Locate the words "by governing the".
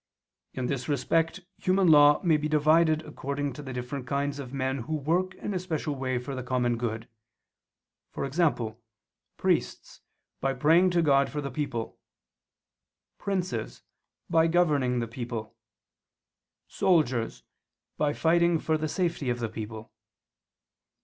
14.27-15.07